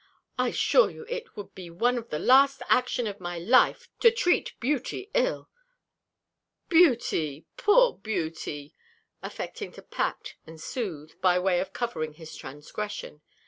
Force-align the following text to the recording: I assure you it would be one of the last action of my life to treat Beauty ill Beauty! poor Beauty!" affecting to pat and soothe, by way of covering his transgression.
I 0.35 0.47
assure 0.47 0.89
you 0.89 1.05
it 1.09 1.35
would 1.37 1.53
be 1.53 1.69
one 1.69 1.95
of 1.95 2.09
the 2.09 2.17
last 2.17 2.63
action 2.69 3.05
of 3.05 3.19
my 3.19 3.37
life 3.37 3.87
to 3.99 4.09
treat 4.09 4.59
Beauty 4.59 5.11
ill 5.13 5.47
Beauty! 6.69 7.45
poor 7.55 7.99
Beauty!" 7.99 8.73
affecting 9.21 9.71
to 9.73 9.83
pat 9.83 10.33
and 10.47 10.59
soothe, 10.59 11.21
by 11.21 11.37
way 11.37 11.59
of 11.59 11.71
covering 11.71 12.13
his 12.13 12.35
transgression. 12.35 13.21